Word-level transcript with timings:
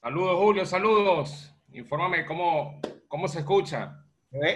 Saludos, 0.00 0.38
Julio, 0.38 0.64
saludos. 0.64 1.52
Infórmame 1.72 2.24
cómo, 2.24 2.80
cómo 3.08 3.26
se 3.26 3.40
escucha. 3.40 4.04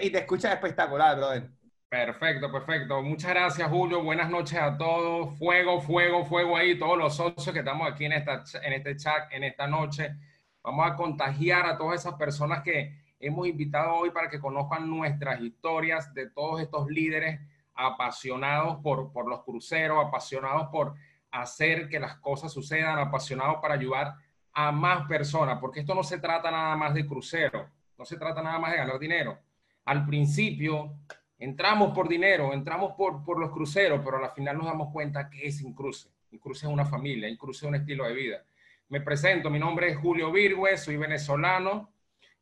Y 0.00 0.10
te 0.10 0.18
escucha 0.18 0.52
espectacular, 0.52 1.16
brother. 1.16 1.50
Perfecto, 1.88 2.50
perfecto. 2.50 3.02
Muchas 3.02 3.30
gracias, 3.30 3.68
Julio. 3.68 4.04
Buenas 4.04 4.30
noches 4.30 4.56
a 4.56 4.78
todos. 4.78 5.36
Fuego, 5.38 5.80
fuego, 5.80 6.24
fuego 6.24 6.56
ahí. 6.56 6.78
Todos 6.78 6.96
los 6.96 7.16
socios 7.16 7.52
que 7.52 7.58
estamos 7.58 7.90
aquí 7.90 8.04
en, 8.04 8.12
esta, 8.12 8.44
en 8.62 8.72
este 8.72 8.96
chat, 8.96 9.32
en 9.32 9.42
esta 9.42 9.66
noche. 9.66 10.14
Vamos 10.62 10.86
a 10.88 10.94
contagiar 10.94 11.66
a 11.66 11.76
todas 11.76 12.00
esas 12.00 12.14
personas 12.14 12.62
que 12.62 12.96
hemos 13.18 13.48
invitado 13.48 13.94
hoy 13.96 14.10
para 14.10 14.30
que 14.30 14.38
conozcan 14.38 14.88
nuestras 14.88 15.40
historias 15.40 16.14
de 16.14 16.30
todos 16.30 16.60
estos 16.60 16.86
líderes 16.88 17.40
apasionados 17.74 18.76
por, 18.76 19.12
por 19.12 19.28
los 19.28 19.42
cruceros, 19.42 20.06
apasionados 20.06 20.68
por 20.68 20.94
hacer 21.32 21.88
que 21.88 21.98
las 21.98 22.16
cosas 22.18 22.52
sucedan, 22.52 23.00
apasionados 23.00 23.56
para 23.60 23.74
ayudar 23.74 24.14
a 24.54 24.72
más 24.72 25.06
personas, 25.06 25.58
porque 25.58 25.80
esto 25.80 25.94
no 25.94 26.02
se 26.02 26.18
trata 26.18 26.50
nada 26.50 26.76
más 26.76 26.94
de 26.94 27.06
crucero, 27.06 27.68
no 27.98 28.04
se 28.04 28.16
trata 28.16 28.42
nada 28.42 28.58
más 28.58 28.72
de 28.72 28.78
ganar 28.78 28.98
dinero. 28.98 29.38
Al 29.84 30.06
principio 30.06 30.94
entramos 31.38 31.94
por 31.94 32.08
dinero, 32.08 32.52
entramos 32.52 32.92
por, 32.92 33.24
por 33.24 33.38
los 33.38 33.50
cruceros, 33.50 34.00
pero 34.04 34.22
al 34.22 34.30
final 34.32 34.58
nos 34.58 34.66
damos 34.66 34.92
cuenta 34.92 35.28
que 35.28 35.46
es 35.46 35.60
Incruce. 35.62 36.08
Incruce 36.30 36.66
es 36.66 36.72
una 36.72 36.84
familia, 36.84 37.28
Incruce 37.28 37.66
es 37.66 37.68
un 37.68 37.74
estilo 37.76 38.04
de 38.04 38.14
vida. 38.14 38.44
Me 38.88 39.00
presento, 39.00 39.50
mi 39.50 39.58
nombre 39.58 39.88
es 39.88 39.96
Julio 39.96 40.30
Virgüe, 40.30 40.76
soy 40.76 40.96
venezolano, 40.96 41.92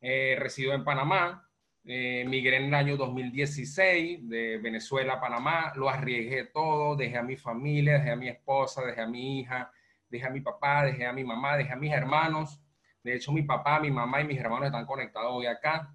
eh, 0.00 0.36
resido 0.38 0.72
en 0.72 0.84
Panamá, 0.84 1.48
eh, 1.84 2.24
migré 2.26 2.56
en 2.56 2.64
el 2.64 2.74
año 2.74 2.96
2016 2.96 4.28
de 4.28 4.58
Venezuela 4.58 5.14
a 5.14 5.20
Panamá, 5.20 5.72
lo 5.76 5.88
arriesgué 5.88 6.44
todo, 6.44 6.96
dejé 6.96 7.18
a 7.18 7.22
mi 7.22 7.36
familia, 7.36 7.94
dejé 7.94 8.10
a 8.10 8.16
mi 8.16 8.28
esposa, 8.28 8.84
dejé 8.84 9.00
a 9.00 9.06
mi 9.06 9.40
hija, 9.40 9.72
dejé 10.10 10.26
a 10.26 10.30
mi 10.30 10.40
papá, 10.40 10.84
dejé 10.84 11.06
a 11.06 11.12
mi 11.12 11.24
mamá, 11.24 11.56
dejé 11.56 11.72
a 11.72 11.76
mis 11.76 11.92
hermanos. 11.92 12.60
De 13.02 13.14
hecho, 13.14 13.32
mi 13.32 13.42
papá, 13.42 13.80
mi 13.80 13.90
mamá 13.90 14.20
y 14.20 14.24
mis 14.24 14.38
hermanos 14.38 14.66
están 14.66 14.84
conectados 14.84 15.30
hoy 15.32 15.46
acá, 15.46 15.94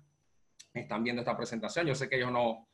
están 0.74 1.04
viendo 1.04 1.22
esta 1.22 1.38
presentación. 1.38 1.86
Yo 1.86 1.94
sé 1.94 2.10
que 2.10 2.16
ellos 2.16 2.32
no, 2.32 2.68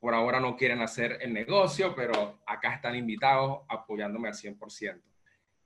por 0.00 0.14
ahora 0.14 0.40
no 0.40 0.56
quieren 0.56 0.82
hacer 0.82 1.18
el 1.20 1.32
negocio, 1.32 1.94
pero 1.94 2.40
acá 2.46 2.74
están 2.74 2.96
invitados 2.96 3.60
apoyándome 3.68 4.28
al 4.28 4.34
100%. 4.34 5.00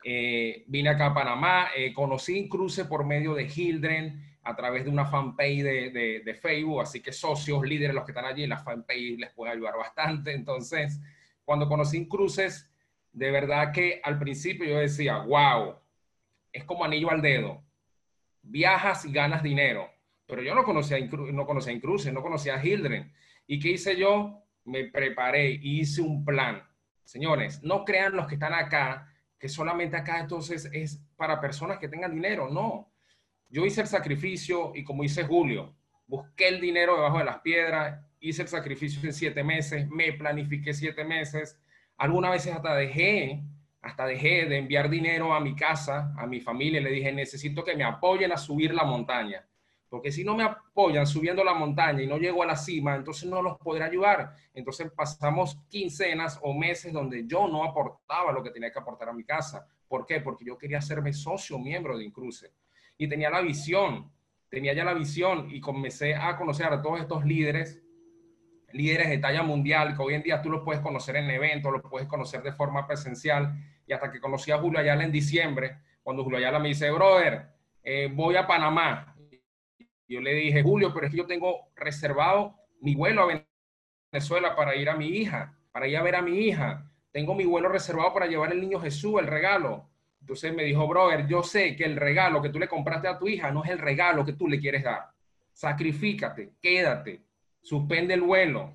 Eh, 0.02 0.64
vine 0.66 0.90
acá 0.90 1.06
a 1.06 1.14
Panamá, 1.14 1.68
eh, 1.76 1.92
conocí 1.92 2.48
Cruce 2.48 2.86
por 2.86 3.04
medio 3.04 3.34
de 3.34 3.44
Hildren, 3.44 4.30
a 4.42 4.56
través 4.56 4.84
de 4.84 4.90
una 4.90 5.04
fanpage 5.04 5.62
de, 5.62 6.22
de, 6.24 6.34
Facebook, 6.34 6.80
así 6.80 7.00
que 7.02 7.12
socios, 7.12 7.62
líderes, 7.62 7.94
los 7.94 8.04
que 8.04 8.12
están 8.12 8.24
allí, 8.24 8.46
la 8.46 8.58
fanpage 8.58 9.18
les 9.18 9.30
puede 9.32 9.52
ayudar 9.52 9.76
bastante. 9.76 10.32
Entonces, 10.32 10.98
cuando 11.44 11.68
conocí 11.68 12.08
Cruces, 12.08 12.70
de 13.12 13.30
verdad 13.30 13.72
que 13.72 14.00
al 14.02 14.18
principio 14.18 14.66
yo 14.66 14.78
decía, 14.78 15.18
wow, 15.18 15.76
es 16.52 16.64
como 16.64 16.84
anillo 16.84 17.10
al 17.10 17.22
dedo. 17.22 17.62
Viajas 18.42 19.04
y 19.04 19.12
ganas 19.12 19.42
dinero. 19.42 19.90
Pero 20.26 20.42
yo 20.42 20.54
no 20.54 20.64
conocía, 20.64 20.98
no 21.00 21.46
conocía 21.46 21.80
Cruces, 21.80 22.12
no 22.12 22.22
conocía 22.22 22.54
a 22.54 22.64
Hildren. 22.64 23.12
¿Y 23.46 23.58
qué 23.58 23.70
hice 23.70 23.96
yo? 23.96 24.44
Me 24.64 24.84
preparé 24.84 25.50
y 25.50 25.80
hice 25.80 26.02
un 26.02 26.24
plan. 26.24 26.62
Señores, 27.04 27.62
no 27.62 27.84
crean 27.84 28.14
los 28.14 28.28
que 28.28 28.34
están 28.34 28.54
acá, 28.54 29.12
que 29.38 29.48
solamente 29.48 29.96
acá 29.96 30.20
entonces 30.20 30.70
es 30.72 31.02
para 31.16 31.40
personas 31.40 31.78
que 31.78 31.88
tengan 31.88 32.14
dinero. 32.14 32.48
No, 32.48 32.92
yo 33.48 33.66
hice 33.66 33.80
el 33.80 33.88
sacrificio 33.88 34.72
y 34.76 34.84
como 34.84 35.02
hice 35.02 35.24
Julio, 35.24 35.74
busqué 36.06 36.48
el 36.48 36.60
dinero 36.60 36.94
debajo 36.94 37.18
de 37.18 37.24
las 37.24 37.40
piedras, 37.40 38.00
hice 38.20 38.42
el 38.42 38.48
sacrificio 38.48 39.00
en 39.02 39.12
siete 39.12 39.42
meses, 39.42 39.88
me 39.88 40.12
planifiqué 40.12 40.72
siete 40.72 41.04
meses. 41.04 41.58
Algunas 42.00 42.30
veces 42.30 42.54
hasta 42.54 42.74
dejé, 42.74 43.42
hasta 43.82 44.06
dejé 44.06 44.46
de 44.46 44.56
enviar 44.56 44.88
dinero 44.88 45.34
a 45.34 45.40
mi 45.40 45.54
casa, 45.54 46.14
a 46.16 46.26
mi 46.26 46.40
familia. 46.40 46.80
Le 46.80 46.90
dije, 46.90 47.12
necesito 47.12 47.62
que 47.62 47.76
me 47.76 47.84
apoyen 47.84 48.32
a 48.32 48.38
subir 48.38 48.72
la 48.72 48.84
montaña. 48.84 49.46
Porque 49.86 50.10
si 50.10 50.24
no 50.24 50.34
me 50.34 50.44
apoyan 50.44 51.06
subiendo 51.06 51.44
la 51.44 51.52
montaña 51.52 52.00
y 52.02 52.06
no 52.06 52.16
llego 52.16 52.42
a 52.42 52.46
la 52.46 52.56
cima, 52.56 52.96
entonces 52.96 53.28
no 53.28 53.42
los 53.42 53.58
podré 53.58 53.84
ayudar. 53.84 54.32
Entonces 54.54 54.90
pasamos 54.90 55.58
quincenas 55.68 56.38
o 56.42 56.54
meses 56.54 56.90
donde 56.90 57.26
yo 57.26 57.46
no 57.48 57.64
aportaba 57.64 58.32
lo 58.32 58.42
que 58.42 58.50
tenía 58.50 58.72
que 58.72 58.78
aportar 58.78 59.10
a 59.10 59.12
mi 59.12 59.24
casa. 59.24 59.66
¿Por 59.86 60.06
qué? 60.06 60.22
Porque 60.22 60.42
yo 60.42 60.56
quería 60.56 60.78
hacerme 60.78 61.12
socio 61.12 61.58
miembro 61.58 61.98
de 61.98 62.04
Incruce 62.06 62.54
y 62.96 63.08
tenía 63.08 63.28
la 63.28 63.42
visión, 63.42 64.10
tenía 64.48 64.72
ya 64.72 64.84
la 64.84 64.94
visión 64.94 65.50
y 65.50 65.60
comencé 65.60 66.14
a 66.14 66.34
conocer 66.38 66.72
a 66.72 66.80
todos 66.80 66.98
estos 66.98 67.26
líderes, 67.26 67.82
líderes 68.72 69.08
de 69.08 69.18
talla 69.18 69.42
mundial, 69.42 69.96
que 69.96 70.02
hoy 70.02 70.14
en 70.14 70.22
día 70.22 70.42
tú 70.42 70.50
los 70.50 70.62
puedes 70.62 70.80
conocer 70.80 71.16
en 71.16 71.30
eventos, 71.30 71.72
los 71.72 71.82
puedes 71.82 72.08
conocer 72.08 72.42
de 72.42 72.52
forma 72.52 72.86
presencial, 72.86 73.54
y 73.86 73.92
hasta 73.92 74.10
que 74.10 74.20
conocí 74.20 74.50
a 74.50 74.58
Julio 74.58 74.78
Ayala 74.78 75.04
en 75.04 75.12
diciembre, 75.12 75.78
cuando 76.02 76.24
Julio 76.24 76.38
Ayala 76.38 76.58
me 76.58 76.68
dice, 76.68 76.90
brother, 76.90 77.48
eh, 77.82 78.10
voy 78.12 78.36
a 78.36 78.46
Panamá. 78.46 79.14
Yo 80.06 80.20
le 80.20 80.34
dije, 80.34 80.62
Julio, 80.62 80.92
pero 80.92 81.06
es 81.06 81.12
que 81.12 81.18
yo 81.18 81.26
tengo 81.26 81.70
reservado 81.76 82.56
mi 82.80 82.94
vuelo 82.94 83.22
a 83.22 83.44
Venezuela 84.12 84.56
para 84.56 84.74
ir 84.74 84.88
a 84.88 84.96
mi 84.96 85.06
hija, 85.06 85.56
para 85.72 85.86
ir 85.86 85.96
a 85.96 86.02
ver 86.02 86.16
a 86.16 86.22
mi 86.22 86.36
hija. 86.38 86.90
Tengo 87.12 87.34
mi 87.34 87.44
vuelo 87.44 87.68
reservado 87.68 88.12
para 88.12 88.26
llevar 88.26 88.52
el 88.52 88.60
niño 88.60 88.80
Jesús, 88.80 89.20
el 89.20 89.26
regalo. 89.26 89.88
Entonces 90.20 90.54
me 90.54 90.64
dijo, 90.64 90.86
brother, 90.86 91.26
yo 91.26 91.42
sé 91.42 91.76
que 91.76 91.84
el 91.84 91.96
regalo 91.96 92.42
que 92.42 92.50
tú 92.50 92.58
le 92.58 92.68
compraste 92.68 93.08
a 93.08 93.18
tu 93.18 93.28
hija 93.28 93.50
no 93.50 93.64
es 93.64 93.70
el 93.70 93.78
regalo 93.78 94.24
que 94.24 94.34
tú 94.34 94.48
le 94.48 94.58
quieres 94.58 94.84
dar. 94.84 95.10
Sacrifícate, 95.52 96.52
quédate, 96.60 97.22
suspende 97.62 98.14
el 98.14 98.22
vuelo, 98.22 98.74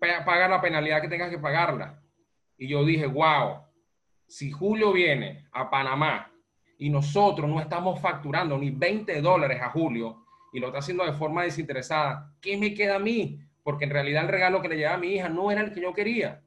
paga 0.00 0.48
la 0.48 0.60
penalidad 0.60 1.00
que 1.00 1.08
tengas 1.08 1.30
que 1.30 1.38
pagarla. 1.38 2.02
Y 2.56 2.68
yo 2.68 2.84
dije, 2.84 3.06
wow, 3.06 3.62
si 4.26 4.50
Julio 4.50 4.92
viene 4.92 5.46
a 5.52 5.70
Panamá 5.70 6.32
y 6.78 6.90
nosotros 6.90 7.48
no 7.48 7.60
estamos 7.60 8.00
facturando 8.00 8.56
ni 8.58 8.70
20 8.70 9.20
dólares 9.20 9.60
a 9.60 9.70
Julio 9.70 10.24
y 10.52 10.60
lo 10.60 10.68
está 10.68 10.78
haciendo 10.78 11.04
de 11.04 11.12
forma 11.12 11.44
desinteresada, 11.44 12.34
¿qué 12.40 12.56
me 12.56 12.74
queda 12.74 12.96
a 12.96 12.98
mí? 12.98 13.40
Porque 13.62 13.84
en 13.84 13.90
realidad 13.90 14.24
el 14.24 14.30
regalo 14.30 14.60
que 14.60 14.68
le 14.68 14.76
lleva 14.76 14.94
a 14.94 14.98
mi 14.98 15.14
hija 15.14 15.28
no 15.28 15.50
era 15.50 15.60
el 15.60 15.72
que 15.72 15.80
yo 15.80 15.92
quería 15.92 16.42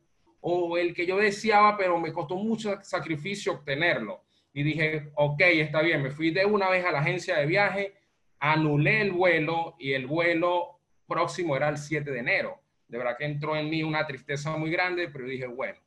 o 0.47 0.77
el 0.77 0.93
que 0.93 1.07
yo 1.07 1.17
deseaba, 1.17 1.75
pero 1.75 1.99
me 1.99 2.13
costó 2.13 2.35
mucho 2.35 2.77
sacrificio 2.83 3.53
obtenerlo. 3.53 4.23
Y 4.53 4.63
dije, 4.63 5.11
ok, 5.15 5.41
está 5.41 5.81
bien, 5.81 6.03
me 6.03 6.11
fui 6.11 6.29
de 6.29 6.45
una 6.45 6.69
vez 6.69 6.85
a 6.85 6.91
la 6.91 6.99
agencia 6.99 7.37
de 7.37 7.45
viaje, 7.47 7.93
anulé 8.39 9.01
el 9.01 9.11
vuelo 9.11 9.75
y 9.79 9.93
el 9.93 10.05
vuelo 10.05 10.74
próximo 11.07 11.55
era 11.55 11.69
el 11.69 11.77
7 11.77 12.09
de 12.09 12.19
enero. 12.19 12.61
De 12.87 12.97
verdad 12.97 13.17
que 13.17 13.25
entró 13.25 13.55
en 13.55 13.69
mí 13.69 13.83
una 13.83 14.05
tristeza 14.05 14.55
muy 14.57 14.69
grande, 14.69 15.09
pero 15.09 15.25
dije, 15.25 15.47
bueno, 15.47 15.79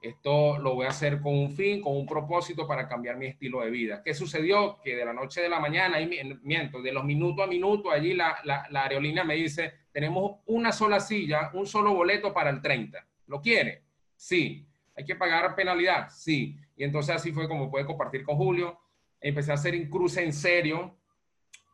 esto 0.00 0.58
lo 0.58 0.74
voy 0.74 0.86
a 0.86 0.90
hacer 0.90 1.20
con 1.20 1.34
un 1.34 1.50
fin, 1.50 1.80
con 1.80 1.96
un 1.96 2.06
propósito 2.06 2.66
para 2.66 2.86
cambiar 2.88 3.16
mi 3.16 3.26
estilo 3.26 3.62
de 3.62 3.70
vida. 3.70 4.02
¿Qué 4.04 4.14
sucedió? 4.14 4.78
Que 4.82 4.94
de 4.94 5.04
la 5.04 5.12
noche 5.12 5.40
de 5.40 5.48
la 5.48 5.58
mañana, 5.58 6.00
y 6.00 6.38
miento, 6.42 6.80
de 6.82 6.92
los 6.92 7.04
minutos 7.04 7.44
a 7.44 7.48
minuto, 7.48 7.90
allí 7.90 8.14
la 8.14 8.68
aerolínea 8.72 9.24
me 9.24 9.34
dice, 9.34 9.72
tenemos 9.92 10.40
una 10.46 10.72
sola 10.72 11.00
silla, 11.00 11.50
un 11.54 11.66
solo 11.66 11.94
boleto 11.94 12.32
para 12.34 12.50
el 12.50 12.60
30. 12.60 13.04
¿Lo 13.28 13.40
quiere? 13.40 13.82
Sí. 14.14 14.66
¿Hay 14.94 15.04
que 15.04 15.16
pagar 15.16 15.54
penalidad? 15.54 16.08
Sí. 16.10 16.56
Y 16.76 16.84
entonces 16.84 17.16
así 17.16 17.32
fue 17.32 17.48
como 17.48 17.70
pude 17.70 17.86
compartir 17.86 18.22
con 18.22 18.36
Julio. 18.36 18.78
Empecé 19.20 19.50
a 19.50 19.54
hacer 19.54 19.74
un 19.74 19.88
cruce 19.88 20.22
en 20.22 20.32
serio. 20.32 20.96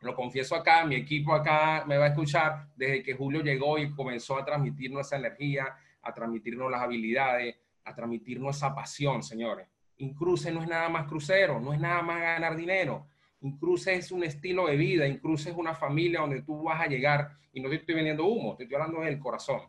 Lo 0.03 0.15
confieso 0.15 0.55
acá, 0.55 0.85
mi 0.85 0.95
equipo 0.95 1.33
acá 1.33 1.85
me 1.87 1.97
va 1.97 2.05
a 2.05 2.09
escuchar 2.09 2.67
desde 2.75 3.01
que 3.01 3.13
Julio 3.13 3.41
llegó 3.41 3.77
y 3.77 3.91
comenzó 3.91 4.37
a 4.37 4.45
transmitirnos 4.45 5.07
esa 5.07 5.17
energía, 5.17 5.75
a 6.01 6.13
transmitirnos 6.13 6.69
las 6.69 6.81
habilidades, 6.81 7.55
a 7.85 7.95
transmitirnos 7.95 8.57
esa 8.57 8.75
pasión, 8.75 9.23
señores. 9.23 9.67
Incruce 9.97 10.51
no 10.51 10.61
es 10.61 10.67
nada 10.67 10.89
más 10.89 11.07
crucero, 11.07 11.59
no 11.59 11.73
es 11.73 11.79
nada 11.79 12.01
más 12.01 12.19
ganar 12.19 12.55
dinero. 12.55 13.07
Incruce 13.41 13.95
es 13.95 14.11
un 14.11 14.23
estilo 14.23 14.67
de 14.67 14.75
vida, 14.75 15.07
Incruce 15.07 15.49
es 15.49 15.55
una 15.55 15.73
familia 15.73 16.21
donde 16.21 16.41
tú 16.41 16.63
vas 16.63 16.81
a 16.81 16.87
llegar 16.87 17.31
y 17.51 17.61
no 17.61 17.69
te 17.69 17.75
estoy 17.75 17.95
vendiendo 17.95 18.25
humo, 18.25 18.55
te 18.55 18.63
estoy 18.63 18.75
hablando 18.75 19.01
del 19.01 19.19
corazón 19.19 19.61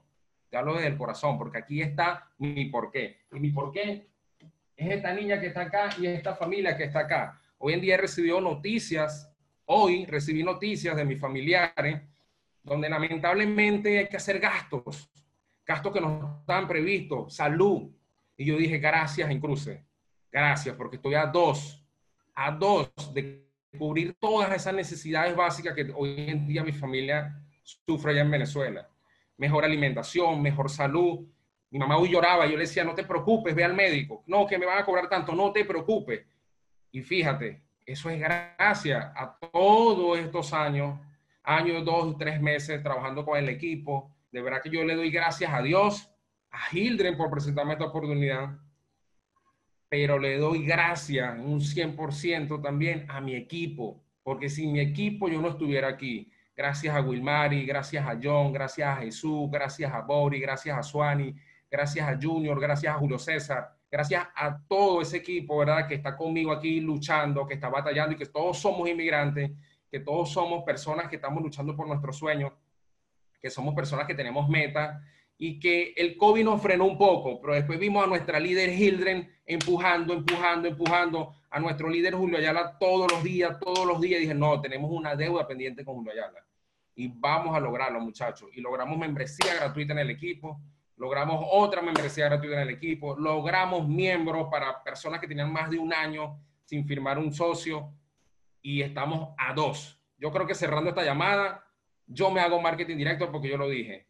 te 0.55 0.59
hablo 0.59 0.75
desde 0.75 0.87
el 0.87 0.97
corazón, 0.97 1.37
porque 1.37 1.59
aquí 1.59 1.83
está 1.83 2.31
mi 2.39 2.66
porqué. 2.66 3.22
Y 3.33 3.41
mi 3.41 3.51
porqué 3.51 4.06
es 4.77 4.93
esta 4.93 5.12
niña 5.12 5.41
que 5.41 5.49
está 5.49 5.62
acá 5.62 5.89
y 5.99 6.06
esta 6.06 6.37
familia 6.37 6.77
que 6.77 6.84
está 6.84 7.01
acá. 7.01 7.41
Hoy 7.59 7.72
en 7.72 7.81
día 7.81 7.95
he 7.95 7.99
recibido 7.99 8.41
noticias, 8.41 9.34
hoy 9.67 10.07
recibí 10.07 10.43
noticias 10.43 10.97
de 10.97 11.05
mis 11.05 11.21
familiares, 11.21 12.03
donde 12.63 12.89
lamentablemente 12.89 13.99
hay 13.99 14.09
que 14.09 14.16
hacer 14.16 14.39
gastos, 14.39 15.11
gastos 15.66 15.93
que 15.93 16.01
no 16.01 16.39
estaban 16.41 16.66
previstos, 16.66 17.34
salud. 17.34 17.91
Y 18.37 18.45
yo 18.45 18.57
dije, 18.57 18.78
gracias 18.78 19.31
en 19.31 19.41
cruce, 19.41 19.84
gracias, 20.31 20.75
porque 20.77 20.97
estoy 20.97 21.15
a 21.15 21.27
dos, 21.27 21.84
a 22.34 22.51
dos 22.51 22.91
de 23.13 23.45
cubrir 23.78 24.15
todas 24.15 24.55
esas 24.55 24.75
necesidades 24.75 25.34
básicas 25.37 25.75
que 25.75 25.93
hoy 25.95 26.31
en 26.31 26.47
día 26.47 26.63
mi 26.63 26.72
familia 26.72 27.41
sufre 27.63 28.13
allá 28.13 28.22
en 28.22 28.31
Venezuela 28.31 28.89
mejor 29.37 29.65
alimentación, 29.65 30.43
mejor 30.43 30.71
salud. 30.71 31.27
Mi 31.71 31.78
mamá 31.78 31.97
hoy 31.97 32.10
lloraba, 32.10 32.47
yo 32.47 32.53
le 32.53 32.65
decía, 32.65 32.84
no 32.84 32.95
te 32.95 33.05
preocupes, 33.05 33.55
ve 33.55 33.65
al 33.65 33.75
médico. 33.75 34.22
No, 34.27 34.47
que 34.47 34.59
me 34.59 34.67
van 34.67 34.78
a 34.78 34.84
cobrar 34.84 35.09
tanto, 35.09 35.34
no 35.34 35.53
te 35.53 35.65
preocupes. 35.65 36.25
Y 36.93 37.03
fíjate, 37.03 37.63
eso 37.86 38.09
es 38.09 38.19
gracias 38.19 39.04
a 39.15 39.36
todos 39.39 40.19
estos 40.19 40.53
años, 40.53 40.98
años, 41.42 41.84
dos, 41.84 42.16
tres 42.16 42.41
meses 42.41 42.83
trabajando 42.83 43.25
con 43.25 43.39
el 43.39 43.48
equipo. 43.48 44.10
De 44.33 44.41
verdad 44.41 44.63
que 44.63 44.71
yo 44.71 44.84
le 44.84 44.95
doy 44.95 45.10
gracias 45.10 45.53
a 45.53 45.60
Dios, 45.60 46.10
a 46.51 46.75
Hildren 46.75 47.16
por 47.16 47.31
presentarme 47.31 47.75
esta 47.75 47.84
oportunidad, 47.84 48.59
pero 49.89 50.19
le 50.19 50.39
doy 50.39 50.65
gracias 50.65 51.39
un 51.39 51.60
100% 51.60 52.63
también 52.63 53.07
a 53.09 53.21
mi 53.21 53.34
equipo, 53.34 54.03
porque 54.22 54.48
sin 54.48 54.72
mi 54.72 54.81
equipo 54.81 55.28
yo 55.28 55.41
no 55.41 55.48
estuviera 55.48 55.89
aquí. 55.89 56.31
Gracias 56.57 56.95
a 56.95 57.01
Wilmari, 57.01 57.66
gracias 57.66 58.07
a 58.07 58.19
John, 58.21 58.53
gracias 58.53 58.89
a 58.89 59.03
Jesús, 59.03 59.51
gracias 59.51 59.92
a 59.92 60.01
Bori, 60.01 60.41
gracias 60.41 60.78
a 60.78 60.83
Suani, 60.83 61.34
gracias 61.71 62.09
a 62.09 62.19
Junior, 62.21 62.59
gracias 62.60 62.95
a 62.95 62.98
Julio 62.98 63.19
César, 63.19 63.73
gracias 63.95 64.27
a 64.35 64.59
todo 64.67 65.03
ese 65.03 65.19
equipo, 65.19 65.59
¿verdad? 65.59 65.87
Que 65.87 65.95
está 65.95 66.17
conmigo 66.17 66.51
aquí 66.51 66.81
luchando, 66.81 67.47
que 67.47 67.55
está 67.55 67.69
batallando 67.69 68.17
y 68.17 68.19
que 68.19 68.27
todos 68.27 68.59
somos 68.59 68.89
inmigrantes, 68.89 69.53
que 69.89 70.01
todos 70.01 70.33
somos 70.33 70.65
personas 70.65 71.09
que 71.09 71.15
estamos 71.15 71.41
luchando 71.41 71.77
por 71.77 71.87
nuestros 71.87 72.19
sueños, 72.19 72.51
que 73.41 73.51
somos 73.51 73.73
personas 73.73 74.09
que 74.09 74.17
tenemos 74.17 74.49
metas 74.49 75.01
y 75.39 75.61
que 75.61 75.95
el 75.97 76.17
COVID 76.17 76.43
nos 76.43 76.61
frenó 76.61 76.87
un 76.87 76.99
poco, 76.99 77.41
pero 77.41 77.55
después 77.55 77.79
vimos 77.79 78.03
a 78.03 78.09
nuestra 78.09 78.41
líder 78.41 78.71
Hildren 78.71 79.31
empujando, 79.47 80.13
empujando, 80.13 80.67
empujando, 80.67 81.37
a 81.49 81.61
nuestro 81.61 81.89
líder 81.89 82.15
Julio 82.15 82.39
Ayala 82.39 82.77
todos 82.81 83.13
los 83.13 83.23
días, 83.23 83.61
todos 83.61 83.87
los 83.87 84.01
días. 84.01 84.19
dije, 84.19 84.35
no, 84.35 84.61
tenemos 84.61 84.91
una 84.91 85.15
deuda 85.15 85.47
pendiente 85.47 85.85
con 85.85 85.95
Julio 85.95 86.11
Ayala 86.11 86.45
y 86.97 87.07
vamos 87.07 87.55
a 87.57 87.61
lograrlo, 87.61 88.01
muchachos. 88.01 88.51
Y 88.55 88.61
logramos 88.61 88.99
membresía 88.99 89.55
gratuita 89.55 89.93
en 89.93 90.01
el 90.01 90.11
equipo, 90.11 90.61
logramos 90.97 91.45
otra 91.51 91.83
membresía 91.83 92.27
gratuita 92.27 92.57
en 92.57 92.63
el 92.63 92.71
equipo, 92.71 93.17
logramos 93.17 93.89
miembros 93.89 94.49
para 94.51 94.83
personas 94.83 95.21
que 95.21 95.29
tenían 95.29 95.53
más 95.53 95.71
de 95.71 95.79
un 95.79 95.93
año 95.93 96.39
sin 96.65 96.87
firmar 96.87 97.19
un 97.19 97.33
socio 97.33 97.93
y 98.63 98.81
estamos 98.81 99.35
a 99.37 99.53
dos. 99.53 100.01
Yo 100.17 100.31
creo 100.31 100.47
que 100.47 100.55
cerrando 100.55 100.91
esta 100.91 101.05
llamada, 101.05 101.65
yo 102.07 102.31
me 102.31 102.41
hago 102.41 102.61
marketing 102.61 102.97
directo 102.97 103.31
porque 103.31 103.49
yo 103.49 103.57
lo 103.57 103.69
dije 103.69 104.09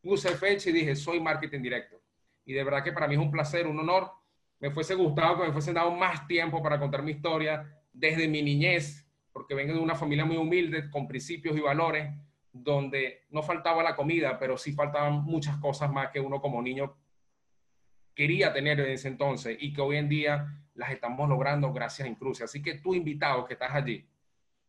puse 0.00 0.30
fecha 0.30 0.70
y 0.70 0.72
dije, 0.72 0.96
soy 0.96 1.20
marketing 1.20 1.62
directo. 1.62 2.00
Y 2.44 2.52
de 2.52 2.64
verdad 2.64 2.82
que 2.82 2.92
para 2.92 3.06
mí 3.06 3.14
es 3.14 3.20
un 3.20 3.30
placer, 3.30 3.66
un 3.66 3.78
honor. 3.78 4.10
Me 4.58 4.70
fuese 4.70 4.94
gustado 4.94 5.38
que 5.38 5.46
me 5.46 5.52
fuesen 5.52 5.74
dado 5.74 5.90
más 5.90 6.26
tiempo 6.26 6.62
para 6.62 6.78
contar 6.78 7.02
mi 7.02 7.12
historia 7.12 7.66
desde 7.92 8.28
mi 8.28 8.42
niñez, 8.42 9.06
porque 9.32 9.54
vengo 9.54 9.74
de 9.74 9.80
una 9.80 9.94
familia 9.94 10.24
muy 10.24 10.36
humilde, 10.36 10.90
con 10.90 11.06
principios 11.06 11.56
y 11.56 11.60
valores, 11.60 12.10
donde 12.52 13.26
no 13.30 13.42
faltaba 13.42 13.82
la 13.82 13.94
comida, 13.96 14.38
pero 14.38 14.56
sí 14.58 14.72
faltaban 14.72 15.24
muchas 15.24 15.56
cosas 15.58 15.90
más 15.90 16.10
que 16.10 16.20
uno 16.20 16.40
como 16.40 16.60
niño 16.62 16.96
quería 18.14 18.52
tener 18.52 18.80
en 18.80 18.90
ese 18.90 19.08
entonces 19.08 19.56
y 19.60 19.72
que 19.72 19.80
hoy 19.80 19.96
en 19.96 20.08
día 20.08 20.64
las 20.74 20.90
estamos 20.90 21.28
logrando 21.28 21.72
gracias 21.72 22.06
a 22.06 22.10
Incruce. 22.10 22.44
Así 22.44 22.62
que 22.62 22.74
tú 22.74 22.94
invitado 22.94 23.44
que 23.44 23.54
estás 23.54 23.72
allí, 23.72 24.08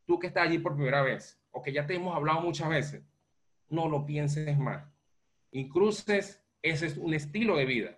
tú 0.05 0.19
que 0.19 0.27
estás 0.27 0.47
allí 0.47 0.59
por 0.59 0.75
primera 0.75 1.01
vez 1.01 1.41
o 1.51 1.61
que 1.61 1.73
ya 1.73 1.85
te 1.85 1.95
hemos 1.95 2.15
hablado 2.15 2.41
muchas 2.41 2.69
veces, 2.69 3.03
no 3.69 3.87
lo 3.87 4.05
pienses 4.05 4.57
más 4.57 4.83
Incruces, 5.51 6.41
ese 6.61 6.85
es 6.87 6.97
un 6.97 7.13
estilo 7.13 7.57
de 7.57 7.65
vida. 7.65 7.97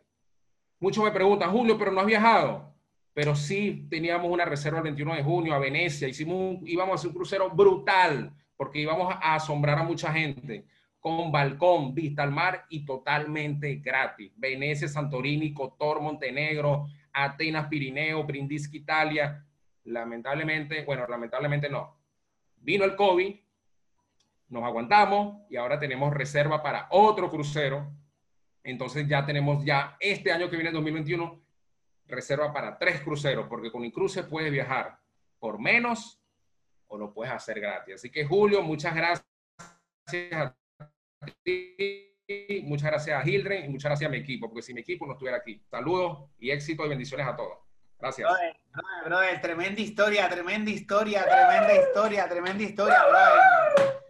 Muchos 0.80 1.04
me 1.04 1.12
preguntan, 1.12 1.52
Julio, 1.52 1.78
pero 1.78 1.92
no 1.92 2.02
has 2.02 2.08
viajado. 2.08 2.74
Pero 3.14 3.36
sí 3.36 3.88
teníamos 3.90 4.32
una 4.32 4.44
reserva 4.44 4.80
el 4.80 4.86
21 4.86 5.16
de 5.16 5.24
junio 5.24 5.54
a 5.54 5.60
Venecia. 5.60 6.08
Hicimos 6.08 6.58
íbamos 6.66 6.94
a 6.94 6.96
hacer 6.96 7.10
un 7.10 7.16
crucero 7.16 7.50
brutal 7.52 8.34
porque 8.64 8.80
íbamos 8.80 9.14
a 9.14 9.36
asombrar 9.36 9.78
a 9.78 9.84
mucha 9.84 10.14
gente 10.14 10.66
con 11.02 11.34
balcón, 11.34 11.94
vista 11.94 12.24
al 12.24 12.32
mar 12.32 12.66
y 12.70 12.86
totalmente 12.86 13.76
gratis. 13.76 14.32
Venecia, 14.38 14.88
Santorini, 14.88 15.54
Cotor, 15.54 16.00
Montenegro, 16.00 16.86
Atenas, 17.12 17.68
Pirineo, 17.68 18.24
Brindisky, 18.24 18.78
Italia. 18.78 19.46
Lamentablemente, 19.84 20.86
bueno, 20.86 21.06
lamentablemente 21.10 21.68
no. 21.68 21.98
Vino 22.56 22.86
el 22.86 22.96
COVID, 22.96 23.36
nos 24.48 24.64
aguantamos 24.64 25.42
y 25.50 25.58
ahora 25.58 25.78
tenemos 25.78 26.14
reserva 26.14 26.64
para 26.64 26.88
otro 26.92 27.30
crucero. 27.30 27.92
Entonces 28.64 29.06
ya 29.10 29.26
tenemos 29.26 29.66
ya 29.66 29.98
este 30.00 30.32
año 30.32 30.50
que 30.50 30.56
viene, 30.56 30.72
2021, 30.72 31.38
reserva 32.08 32.54
para 32.54 32.78
tres 32.78 33.02
cruceros, 33.02 33.46
porque 33.50 33.74
con 33.74 33.84
Incruce 33.84 34.24
puedes 34.24 34.54
viajar 34.54 35.00
por 35.38 35.60
menos 35.60 36.23
o 36.94 36.98
lo 36.98 37.12
puedes 37.12 37.34
hacer 37.34 37.60
gratis. 37.60 37.96
Así 37.96 38.12
que 38.12 38.24
Julio, 38.24 38.62
muchas 38.62 38.94
gracias 38.94 39.26
a 40.32 40.56
ti, 41.44 42.16
muchas 42.64 42.92
gracias 42.92 43.20
a 43.20 43.28
Hildren 43.28 43.66
y 43.66 43.70
muchas 43.70 43.90
gracias 43.90 44.08
a 44.08 44.12
mi 44.12 44.18
equipo, 44.18 44.48
porque 44.48 44.62
si 44.62 44.76
mi 44.76 44.82
equipo 44.82 45.08
no 45.08 45.14
estuviera 45.14 45.38
aquí. 45.38 45.60
Saludos 45.72 46.30
y 46.38 46.52
éxito 46.52 46.86
y 46.86 46.90
bendiciones 46.90 47.28
a 47.28 47.36
todos. 47.36 47.58
Gracias. 48.00 48.30
Brother, 48.30 48.56
brother, 49.06 49.42
tremenda 49.42 49.82
historia, 49.82 50.30
tremenda 50.30 50.70
historia, 50.70 51.26
tremenda 51.26 51.76
historia, 51.84 52.30
tremenda 52.30 52.64
historia, 52.64 53.06
brother. 53.06 54.03